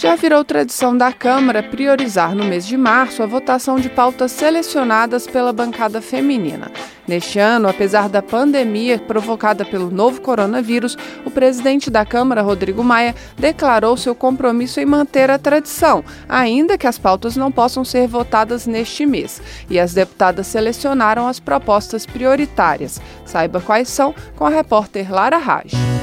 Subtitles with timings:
[0.00, 5.26] Já virou tradição da Câmara priorizar no mês de março a votação de pautas selecionadas
[5.26, 6.72] pela bancada feminina.
[7.06, 13.14] Neste ano, apesar da pandemia provocada pelo novo coronavírus, o presidente da Câmara, Rodrigo Maia,
[13.36, 18.66] declarou seu compromisso em manter a tradição, ainda que as pautas não possam ser votadas
[18.66, 19.42] neste mês.
[19.68, 22.98] E as deputadas selecionaram as propostas prioritárias.
[23.26, 25.99] Saiba quais são com a repórter Lara Raj.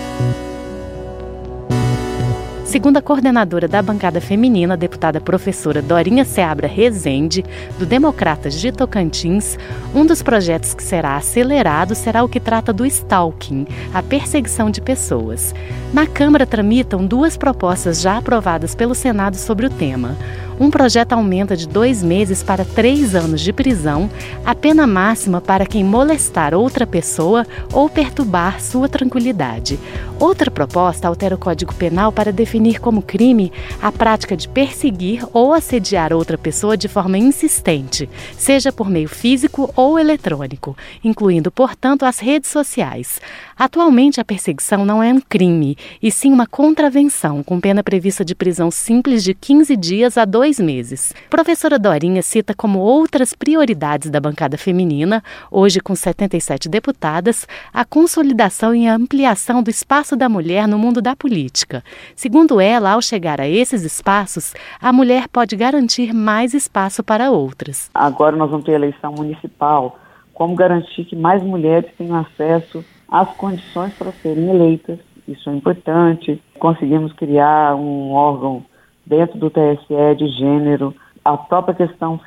[2.77, 7.43] Segundo a coordenadora da bancada feminina, deputada professora Dorinha Seabra Rezende,
[7.79, 9.57] do Democratas de Tocantins,
[9.95, 14.79] um dos projetos que será acelerado será o que trata do stalking, a perseguição de
[14.79, 15.55] pessoas.
[15.91, 20.15] Na Câmara tramitam duas propostas já aprovadas pelo Senado sobre o tema.
[20.59, 24.09] Um projeto aumenta de dois meses para três anos de prisão
[24.43, 29.79] a pena máxima para quem molestar outra pessoa ou perturbar sua tranquilidade.
[30.19, 35.53] Outra proposta altera o Código Penal para definir como crime a prática de perseguir ou
[35.53, 42.17] assediar outra pessoa de forma insistente, seja por meio físico ou eletrônico, incluindo, portanto, as
[42.17, 43.21] redes sociais.
[43.55, 48.33] Atualmente, a perseguição não é um crime, e sim uma contravenção, com pena prevista de
[48.33, 51.13] prisão simples de 15 dias a dois meses.
[51.29, 58.73] Professora Dorinha cita como outras prioridades da bancada feminina, hoje com 77 deputadas, a consolidação
[58.73, 61.83] e ampliação do espaço da mulher no mundo da política.
[62.15, 67.91] Segundo ela, ao chegar a esses espaços, a mulher pode garantir mais espaço para outras.
[67.93, 69.99] Agora nós vamos ter eleição municipal.
[70.33, 76.41] Como garantir que mais mulheres tenham acesso as condições para serem eleitas, isso é importante.
[76.59, 78.63] Conseguimos criar um órgão
[79.07, 82.19] dentro do TSE de gênero, a própria questão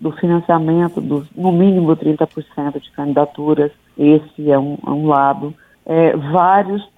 [0.00, 5.54] do financiamento, do, no mínimo 30% de candidaturas, esse é um, é um lado.
[5.86, 6.88] É, vários,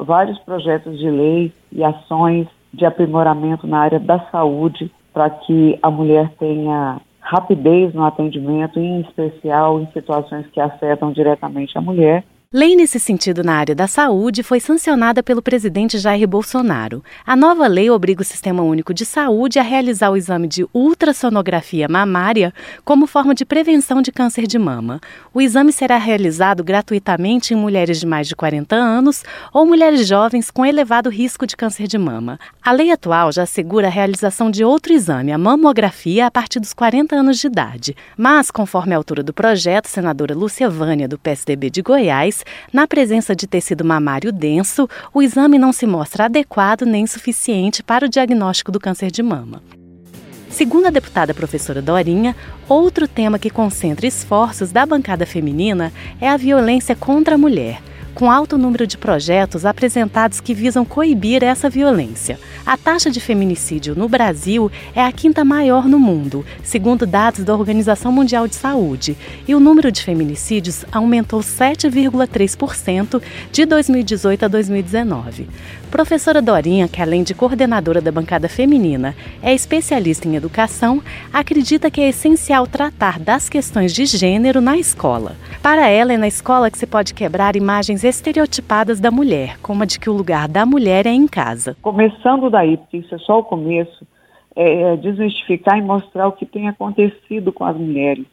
[0.00, 5.90] vários projetos de lei e ações de aprimoramento na área da saúde para que a
[5.90, 12.24] mulher tenha rapidez no atendimento, em especial em situações que afetam diretamente a mulher.
[12.56, 17.04] Lei nesse sentido na área da saúde foi sancionada pelo presidente Jair Bolsonaro.
[17.26, 21.86] A nova lei obriga o Sistema Único de Saúde a realizar o exame de ultrassonografia
[21.86, 25.02] mamária como forma de prevenção de câncer de mama.
[25.34, 29.22] O exame será realizado gratuitamente em mulheres de mais de 40 anos
[29.52, 32.40] ou mulheres jovens com elevado risco de câncer de mama.
[32.64, 36.72] A lei atual já assegura a realização de outro exame, a mamografia, a partir dos
[36.72, 37.94] 40 anos de idade.
[38.16, 43.34] Mas, conforme a autora do projeto, senadora Lúcia Vânia, do PSDB de Goiás, na presença
[43.34, 48.72] de tecido mamário denso, o exame não se mostra adequado nem suficiente para o diagnóstico
[48.72, 49.62] do câncer de mama.
[50.50, 52.34] Segundo a deputada professora Dorinha,
[52.68, 57.82] outro tema que concentra esforços da bancada feminina é a violência contra a mulher
[58.16, 62.40] com alto número de projetos apresentados que visam coibir essa violência.
[62.64, 67.54] A taxa de feminicídio no Brasil é a quinta maior no mundo, segundo dados da
[67.54, 73.20] Organização Mundial de Saúde, e o número de feminicídios aumentou 7,3%
[73.52, 75.46] de 2018 a 2019.
[75.90, 82.00] Professora Dorinha, que além de coordenadora da bancada feminina, é especialista em educação, acredita que
[82.00, 85.36] é essencial tratar das questões de gênero na escola.
[85.62, 89.86] Para ela, é na escola que se pode quebrar imagens estereotipadas da mulher, como a
[89.86, 91.76] de que o lugar da mulher é em casa.
[91.82, 94.06] Começando daí, porque isso é só o começo,
[94.54, 98.26] é, é desmistificar e mostrar o que tem acontecido com as mulheres,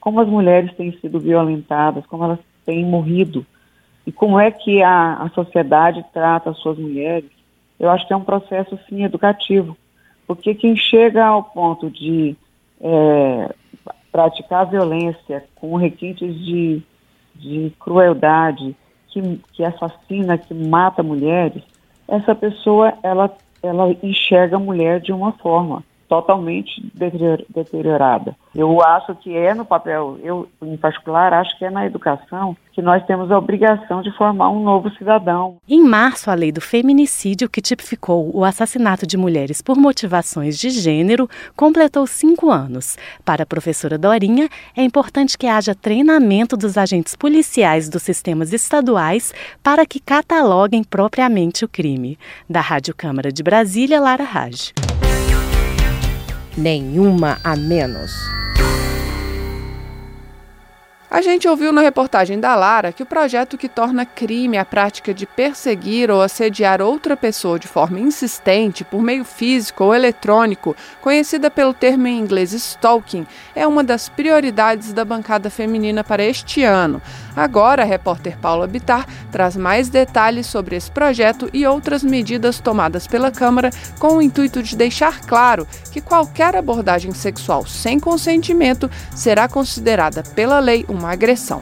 [0.00, 3.44] como as mulheres têm sido violentadas, como elas têm morrido
[4.06, 7.28] e como é que a, a sociedade trata as suas mulheres,
[7.78, 9.76] eu acho que é um processo, sim, educativo.
[10.26, 12.36] Porque quem chega ao ponto de
[12.80, 13.54] é,
[14.12, 16.82] praticar violência com requintes de,
[17.34, 18.74] de crueldade,
[19.16, 21.62] que, que assassina, que mata mulheres,
[22.06, 26.82] essa pessoa, ela, ela enxerga a mulher de uma forma totalmente
[27.48, 28.36] deteriorada.
[28.54, 32.82] Eu acho que é no papel, eu em particular acho que é na educação que
[32.82, 35.56] nós temos a obrigação de formar um novo cidadão.
[35.66, 40.68] Em março, a lei do feminicídio, que tipificou o assassinato de mulheres por motivações de
[40.68, 41.26] gênero,
[41.56, 42.98] completou cinco anos.
[43.24, 49.32] Para a professora Dorinha, é importante que haja treinamento dos agentes policiais dos sistemas estaduais
[49.62, 52.18] para que cataloguem propriamente o crime.
[52.48, 54.72] Da Rádio Câmara de Brasília, Lara Raj
[56.56, 58.12] nenhuma a menos.
[61.08, 65.14] A gente ouviu na reportagem da Lara que o projeto que torna crime a prática
[65.14, 71.48] de perseguir ou assediar outra pessoa de forma insistente por meio físico ou eletrônico, conhecida
[71.48, 73.24] pelo termo em inglês stalking,
[73.54, 77.00] é uma das prioridades da bancada feminina para este ano.
[77.36, 83.06] Agora, a repórter Paula Bitar traz mais detalhes sobre esse projeto e outras medidas tomadas
[83.06, 83.70] pela Câmara
[84.00, 90.58] com o intuito de deixar claro que qualquer abordagem sexual sem consentimento será considerada pela
[90.58, 91.60] lei uma agressão.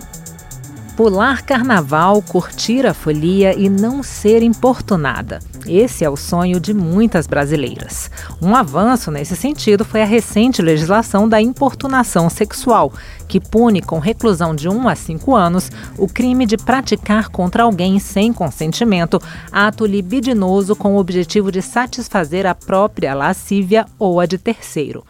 [0.97, 5.41] Pular carnaval, curtir a folia e não ser importunada.
[5.67, 8.09] Esse é o sonho de muitas brasileiras.
[8.41, 12.93] Um avanço nesse sentido foi a recente legislação da importunação sexual,
[13.27, 17.99] que pune com reclusão de 1 a 5 anos o crime de praticar contra alguém
[17.99, 19.21] sem consentimento
[19.51, 25.05] ato libidinoso com o objetivo de satisfazer a própria lascívia ou a de terceiro.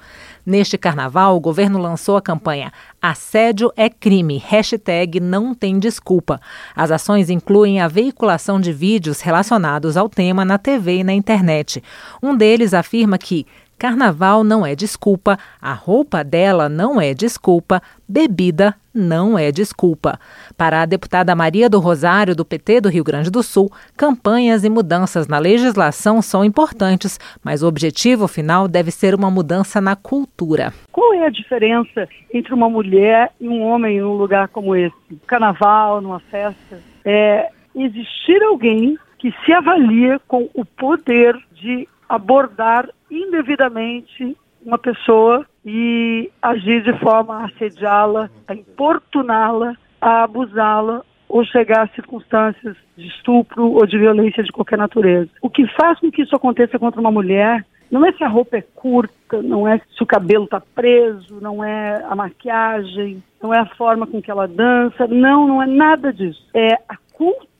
[0.46, 6.40] Neste carnaval, o governo lançou a campanha Assédio é crime, hashtag não tem desculpa.
[6.74, 11.82] As ações incluem a veiculação de vídeos relacionados ao tema na TV e na internet.
[12.22, 13.46] Um deles afirma que
[13.78, 20.18] Carnaval não é desculpa, a roupa dela não é desculpa, bebida não é desculpa.
[20.56, 24.70] Para a deputada Maria do Rosário, do PT do Rio Grande do Sul, campanhas e
[24.70, 30.72] mudanças na legislação são importantes, mas o objetivo final deve ser uma mudança na cultura.
[30.92, 34.94] Qual é a diferença entre uma mulher e um homem num lugar como esse?
[35.26, 36.80] Carnaval, numa festa?
[37.04, 46.30] É existir alguém que se avalia com o poder de abordar indevidamente uma pessoa e
[46.42, 53.72] agir de forma a assediá-la, a importuná-la, a abusá-la ou chegar a circunstâncias de estupro
[53.72, 55.30] ou de violência de qualquer natureza.
[55.40, 58.56] O que faz com que isso aconteça contra uma mulher não é se a roupa
[58.56, 63.60] é curta, não é se o cabelo está preso, não é a maquiagem, não é
[63.60, 66.44] a forma com que ela dança, não, não é nada disso.
[66.52, 66.96] É a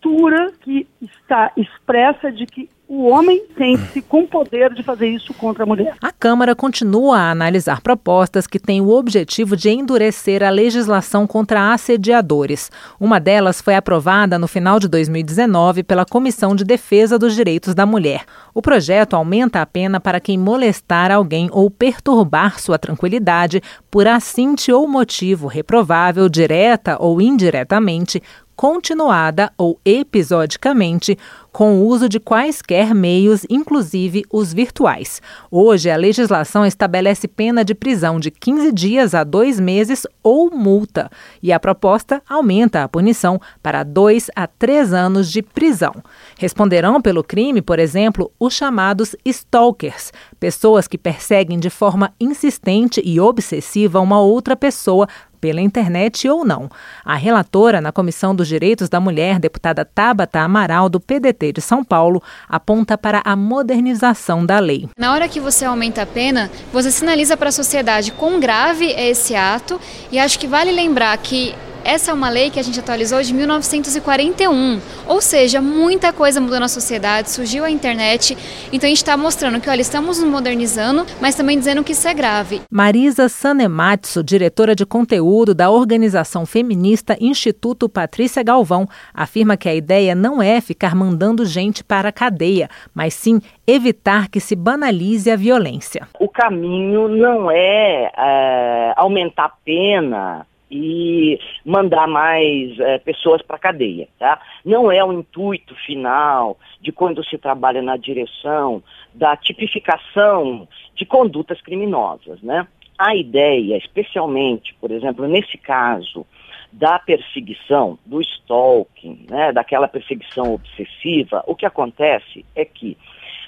[0.04, 5.64] cultura que está expressa de que o homem sente-se com poder de fazer isso contra
[5.64, 5.96] a mulher.
[6.02, 11.72] A Câmara continua a analisar propostas que têm o objetivo de endurecer a legislação contra
[11.72, 12.70] assediadores.
[13.00, 17.86] Uma delas foi aprovada no final de 2019 pela Comissão de Defesa dos Direitos da
[17.86, 18.24] Mulher.
[18.52, 24.70] O projeto aumenta a pena para quem molestar alguém ou perturbar sua tranquilidade por assinte
[24.70, 28.22] ou motivo reprovável, direta ou indiretamente,
[28.56, 31.18] continuada ou episodicamente,
[31.54, 35.22] com o uso de quaisquer meios, inclusive os virtuais.
[35.50, 41.08] Hoje, a legislação estabelece pena de prisão de 15 dias a dois meses ou multa,
[41.40, 45.94] e a proposta aumenta a punição para dois a três anos de prisão.
[46.36, 53.20] Responderão pelo crime, por exemplo, os chamados stalkers, pessoas que perseguem de forma insistente e
[53.20, 55.06] obsessiva uma outra pessoa
[55.44, 56.70] pela internet ou não.
[57.04, 61.84] A relatora na Comissão dos Direitos da Mulher, deputada Tabata Amaral, do PDT de São
[61.84, 64.88] Paulo, aponta para a modernização da lei.
[64.96, 69.10] Na hora que você aumenta a pena, você sinaliza para a sociedade quão grave é
[69.10, 69.78] esse ato
[70.10, 71.54] e acho que vale lembrar que
[71.84, 76.58] essa é uma lei que a gente atualizou de 1941, ou seja, muita coisa mudou
[76.58, 78.36] na sociedade, surgiu a internet,
[78.72, 82.08] então a gente está mostrando que, olha, estamos nos modernizando, mas também dizendo que isso
[82.08, 82.62] é grave.
[82.70, 90.14] Marisa Sanematsu, diretora de conteúdo da organização feminista Instituto Patrícia Galvão, afirma que a ideia
[90.14, 95.36] não é ficar mandando gente para a cadeia, mas sim evitar que se banalize a
[95.36, 96.08] violência.
[96.18, 103.60] O caminho não é, é aumentar a pena e mandar mais é, pessoas para a
[103.60, 104.08] cadeia.
[104.18, 104.40] Tá?
[104.64, 111.60] Não é o intuito final de quando se trabalha na direção da tipificação de condutas
[111.60, 112.40] criminosas.
[112.42, 112.66] Né?
[112.98, 116.26] A ideia, especialmente, por exemplo, nesse caso
[116.72, 122.96] da perseguição, do stalking, né, daquela perseguição obsessiva, o que acontece é que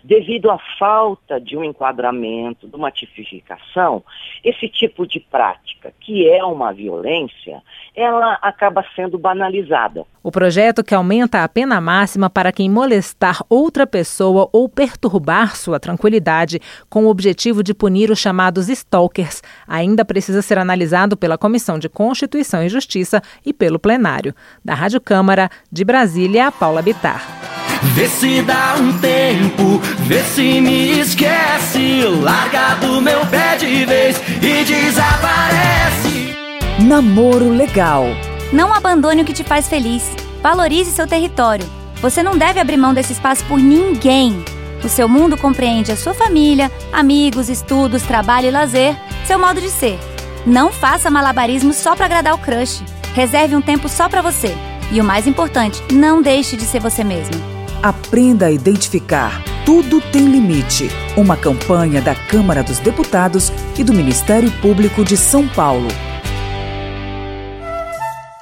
[0.07, 4.05] devido à falta de um enquadramento, de uma tipificação,
[4.45, 7.61] esse tipo de prática, que é uma violência,
[7.95, 10.05] ela acaba sendo banalizada.
[10.23, 15.81] O projeto que aumenta a pena máxima para quem molestar outra pessoa ou perturbar sua
[15.81, 21.81] tranquilidade com o objetivo de punir os chamados stalkers ainda precisa ser analisado pela Comissão
[21.81, 24.33] de Constituição e Justiça e pelo plenário.
[24.65, 27.66] Da Rádio Câmara, de Brasília, Paula Bitar.
[27.83, 32.03] Vê se dá um tempo, vê se me esquece.
[32.23, 36.37] Larga do meu pé de vez e desaparece.
[36.81, 38.05] Namoro legal.
[38.53, 40.03] Não abandone o que te faz feliz.
[40.43, 41.67] Valorize seu território.
[42.01, 44.45] Você não deve abrir mão desse espaço por ninguém.
[44.85, 48.95] O seu mundo compreende a sua família, amigos, estudos, trabalho e lazer,
[49.27, 49.99] seu modo de ser.
[50.47, 52.83] Não faça malabarismo só para agradar o crush.
[53.15, 54.55] Reserve um tempo só para você.
[54.93, 57.56] E o mais importante, não deixe de ser você mesmo.
[57.87, 59.45] Aprenda a identificar.
[59.65, 60.91] Tudo tem limite.
[61.17, 65.87] Uma campanha da Câmara dos Deputados e do Ministério Público de São Paulo.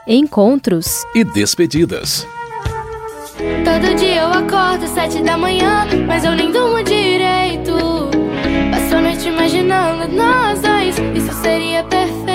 [0.07, 2.27] Encontros e despedidas.
[3.37, 7.75] Todo dia eu acordo sete da manhã, mas eu nem durmo direito.
[8.71, 12.34] Passo a noite imaginando nós dois, isso seria perfeito.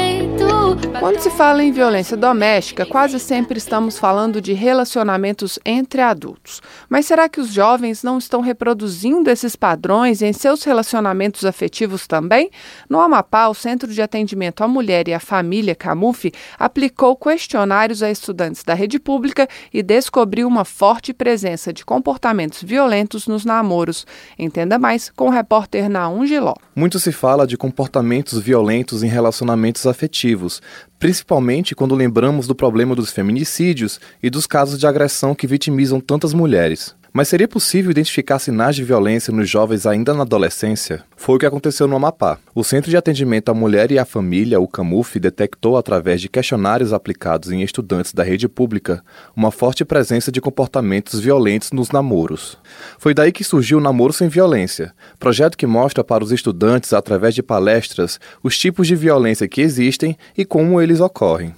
[1.00, 6.62] Quando se fala em violência doméstica, quase sempre estamos falando de relacionamentos entre adultos.
[6.89, 12.51] Mas será que os jovens não estão reproduzindo esses padrões em seus relacionamentos afetivos também?
[12.89, 18.12] No Amapá, o Centro de Atendimento à Mulher e à Família, CAMUF, aplicou questionários a
[18.12, 24.05] estudantes da rede pública e descobriu uma forte presença de comportamentos violentos nos namoros.
[24.38, 26.55] Entenda mais com o repórter Naum Giló.
[26.75, 30.62] Muito se fala de comportamentos violentos em relacionamentos afetivos,
[30.97, 36.33] principalmente quando lembramos do problema dos feminicídios e dos casos de agressão que vitimizam tantas
[36.33, 36.95] mulheres.
[37.11, 41.03] Mas seria possível identificar sinais de violência nos jovens ainda na adolescência?
[41.17, 42.37] Foi o que aconteceu no Amapá.
[42.53, 46.93] O Centro de Atendimento à Mulher e à Família, o CAMUF, detectou através de questionários
[46.93, 49.03] aplicados em estudantes da rede pública
[49.35, 52.57] uma forte presença de comportamentos violentos nos namoros.
[52.99, 57.33] Foi daí que surgiu o Namoro Sem Violência, projeto que mostra para os estudantes, através
[57.33, 61.55] de palestras, os tipos de violência que existem e como eles ocorrem.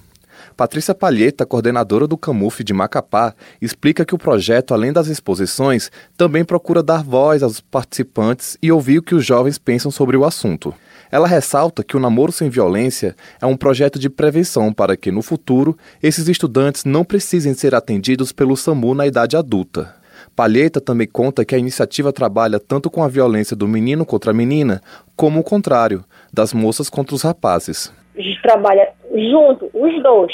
[0.56, 6.44] Patrícia Palheta, coordenadora do Camuf de Macapá, explica que o projeto, além das exposições, também
[6.44, 10.74] procura dar voz aos participantes e ouvir o que os jovens pensam sobre o assunto.
[11.10, 15.22] Ela ressalta que o Namoro Sem Violência é um projeto de prevenção para que, no
[15.22, 19.94] futuro, esses estudantes não precisem ser atendidos pelo SAMU na idade adulta.
[20.34, 24.34] Palheta também conta que a iniciativa trabalha tanto com a violência do menino contra a
[24.34, 24.80] menina,
[25.14, 27.92] como o contrário, das moças contra os rapazes.
[28.16, 30.32] A gente trabalha junto, os dois,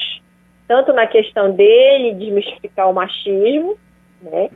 [0.66, 3.76] tanto na questão dele desmistificar o machismo,
[4.22, 4.50] né?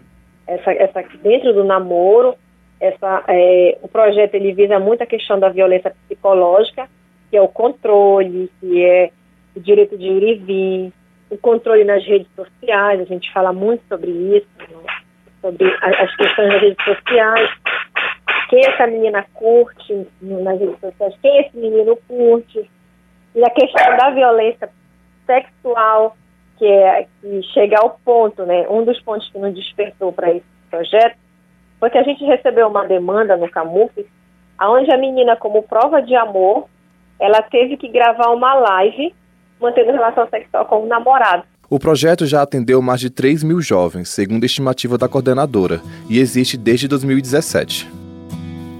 [0.46, 2.34] Essa, essa dentro do namoro,
[2.80, 6.88] essa, é, o projeto ele visa muito a questão da violência psicológica,
[7.30, 9.10] que é o controle, que é
[9.54, 10.92] o direito de ir e vir,
[11.30, 14.92] o controle nas redes sociais, a gente fala muito sobre isso, né?
[15.40, 17.50] sobre as questões das redes sociais,
[18.50, 22.70] quem essa menina curte nas redes sociais, quem esse menino curte,
[23.34, 24.68] e a questão da violência
[25.26, 26.16] sexual,
[26.58, 30.44] que, é, que chega ao ponto, né, um dos pontos que nos despertou para esse
[30.70, 31.16] projeto,
[31.80, 33.92] foi que a gente recebeu uma demanda no Camuf,
[34.60, 36.68] onde a menina, como prova de amor,
[37.18, 39.14] ela teve que gravar uma live
[39.60, 41.44] mantendo relação sexual com o namorado.
[41.70, 46.18] O projeto já atendeu mais de 3 mil jovens, segundo a estimativa da coordenadora, e
[46.18, 48.01] existe desde 2017.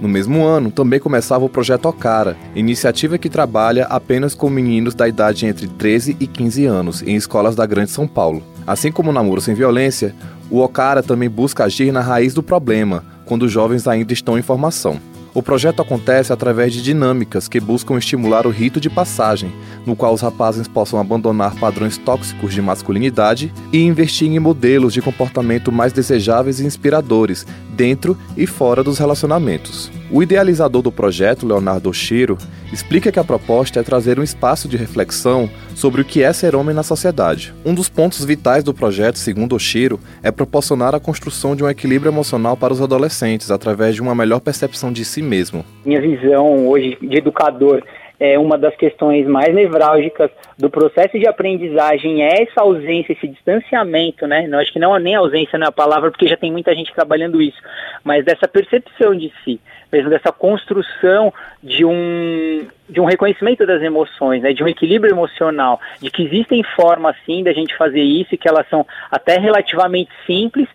[0.03, 5.07] No mesmo ano, também começava o projeto Ocara, iniciativa que trabalha apenas com meninos da
[5.07, 8.43] idade entre 13 e 15 anos em escolas da Grande São Paulo.
[8.67, 10.13] Assim como o Namoro Sem Violência,
[10.51, 14.41] o Ocara também busca agir na raiz do problema, quando os jovens ainda estão em
[14.41, 14.99] formação.
[15.33, 19.51] O projeto acontece através de dinâmicas que buscam estimular o rito de passagem,
[19.83, 25.01] no qual os rapazes possam abandonar padrões tóxicos de masculinidade e investir em modelos de
[25.01, 29.91] comportamento mais desejáveis e inspiradores, dentro e fora dos relacionamentos.
[30.11, 32.37] O idealizador do projeto, Leonardo Oshiro,
[32.71, 36.55] explica que a proposta é trazer um espaço de reflexão sobre o que é ser
[36.55, 37.53] homem na sociedade.
[37.65, 42.11] Um dos pontos vitais do projeto, segundo Oshiro, é proporcionar a construção de um equilíbrio
[42.11, 45.65] emocional para os adolescentes através de uma melhor percepção de si mesmo.
[45.85, 47.83] Minha visão hoje de educador
[48.19, 54.27] é uma das questões mais nevrálgicas do processo de aprendizagem é essa ausência, esse distanciamento,
[54.27, 54.47] né?
[54.47, 57.41] Não acho que não nem ausência não é palavra, porque já tem muita gente trabalhando
[57.41, 57.57] isso,
[58.03, 59.59] mas dessa percepção de si,
[59.91, 64.53] mesmo dessa construção de um de um reconhecimento das emoções, né?
[64.53, 68.47] De um equilíbrio emocional, de que existem formas sim da gente fazer isso e que
[68.47, 70.67] elas são até relativamente simples,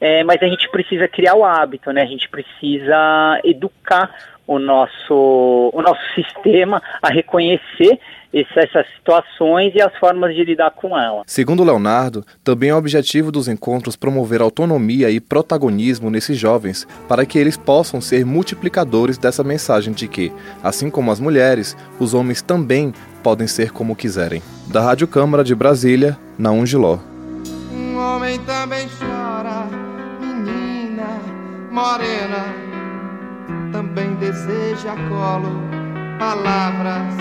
[0.00, 2.02] é, mas a gente precisa criar o hábito, né?
[2.02, 4.10] A gente precisa educar
[4.46, 7.98] o nosso, o nosso sistema a reconhecer
[8.32, 11.22] essas situações e as formas de lidar com elas.
[11.26, 17.24] Segundo Leonardo, também é o objetivo dos encontros promover autonomia e protagonismo nesses jovens, para
[17.24, 22.42] que eles possam ser multiplicadores dessa mensagem de que, assim como as mulheres, os homens
[22.42, 24.42] também podem ser como quiserem.
[24.70, 26.98] Da Rádio Câmara de Brasília, Naum Giló.
[27.72, 29.66] Um homem também chora,
[30.20, 31.36] menina
[31.70, 32.65] morena
[33.96, 35.62] também deseja colo,
[36.18, 37.14] palavras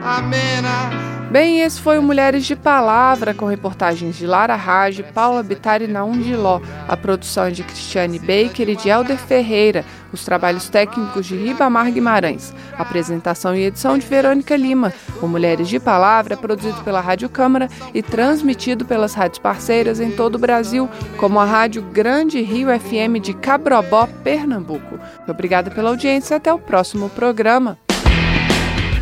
[0.00, 1.21] amenas.
[1.32, 5.86] Bem, esse foi o Mulheres de Palavra, com reportagens de Lara Rage, Paula Bittar e
[5.86, 6.60] Naum Giló.
[6.86, 9.82] A produção é de Cristiane Baker e de Helder Ferreira.
[10.12, 12.52] Os trabalhos técnicos de Ribamar Guimarães.
[12.76, 14.92] Apresentação e edição de Verônica Lima.
[15.22, 20.10] O Mulheres de Palavra é produzido pela Rádio Câmara e transmitido pelas rádios parceiras em
[20.10, 20.86] todo o Brasil,
[21.16, 24.98] como a Rádio Grande Rio FM de Cabrobó, Pernambuco.
[25.26, 27.78] Obrigada pela audiência e até o próximo programa.